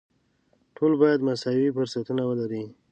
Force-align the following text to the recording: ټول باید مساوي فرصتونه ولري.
ټول 0.75 0.91
باید 1.01 1.25
مساوي 1.27 1.69
فرصتونه 1.75 2.23
ولري. 2.29 2.63